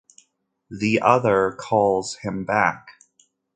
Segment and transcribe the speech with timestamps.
[0.71, 2.87] The other calls him back.